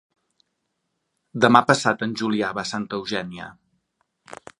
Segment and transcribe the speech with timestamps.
[1.45, 3.51] Demà passat en Julià va a Santa Eugènia.